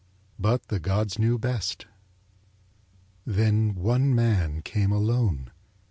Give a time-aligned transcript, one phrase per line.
[0.39, 1.85] But the gods knew best.
[3.23, 5.51] Then one man came alone.